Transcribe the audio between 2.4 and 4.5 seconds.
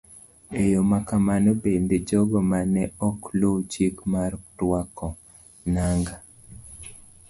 ma ne ok luw chik mar